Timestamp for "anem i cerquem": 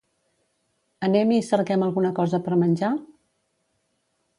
1.09-1.85